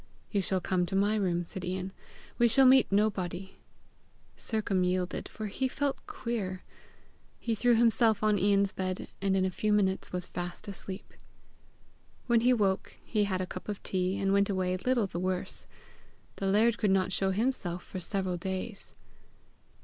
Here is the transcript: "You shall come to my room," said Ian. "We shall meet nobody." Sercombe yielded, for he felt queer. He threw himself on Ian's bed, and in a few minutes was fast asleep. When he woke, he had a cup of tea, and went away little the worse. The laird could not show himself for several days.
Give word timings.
"You 0.31 0.41
shall 0.41 0.59
come 0.59 0.87
to 0.87 0.95
my 0.95 1.15
room," 1.15 1.45
said 1.45 1.63
Ian. 1.63 1.93
"We 2.39 2.47
shall 2.47 2.65
meet 2.65 2.91
nobody." 2.91 3.59
Sercombe 4.35 4.87
yielded, 4.87 5.29
for 5.29 5.45
he 5.45 5.67
felt 5.67 6.07
queer. 6.07 6.63
He 7.37 7.53
threw 7.53 7.75
himself 7.75 8.23
on 8.23 8.39
Ian's 8.39 8.71
bed, 8.71 9.09
and 9.21 9.37
in 9.37 9.45
a 9.45 9.51
few 9.51 9.71
minutes 9.71 10.11
was 10.11 10.25
fast 10.25 10.67
asleep. 10.67 11.13
When 12.25 12.39
he 12.41 12.51
woke, 12.51 12.97
he 13.03 13.25
had 13.25 13.41
a 13.41 13.45
cup 13.45 13.69
of 13.69 13.83
tea, 13.83 14.17
and 14.17 14.33
went 14.33 14.49
away 14.49 14.75
little 14.75 15.05
the 15.05 15.19
worse. 15.19 15.67
The 16.37 16.47
laird 16.47 16.79
could 16.79 16.89
not 16.89 17.11
show 17.11 17.29
himself 17.29 17.83
for 17.83 17.99
several 17.99 18.37
days. 18.37 18.95